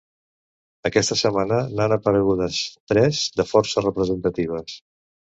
[0.89, 2.61] Aquesta setmana n’han aparegudes
[2.93, 4.79] tres de força representatives.